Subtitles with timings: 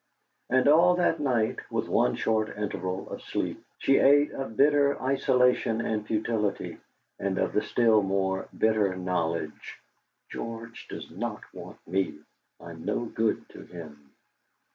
[0.49, 5.79] And all that night, with one short interval of sleep, she ate of bitter isolation
[5.79, 6.79] and futility,
[7.19, 9.79] and of the still more bitter knowledge:
[10.31, 12.17] "George does not want me;
[12.59, 14.09] I'm no good to him!"